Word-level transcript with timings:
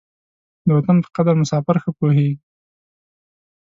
د 0.65 0.67
وطن 0.77 0.97
په 1.03 1.09
قدر 1.15 1.33
مساپر 1.41 1.75
ښه 1.83 1.91
پوهېږي. 1.97 2.37